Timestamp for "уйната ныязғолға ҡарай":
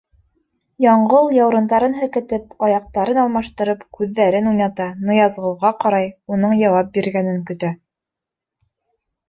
4.53-6.11